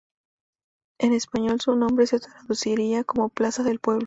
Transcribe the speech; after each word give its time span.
En 0.97 1.13
español 1.13 1.61
su 1.61 1.75
nombre 1.75 2.07
se 2.07 2.19
traduciría 2.19 3.03
como 3.03 3.29
plaza 3.29 3.61
del 3.61 3.79
Pueblo. 3.79 3.99